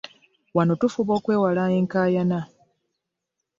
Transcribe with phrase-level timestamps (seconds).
[0.55, 2.39] Wano tufuba okwewala enkaayana.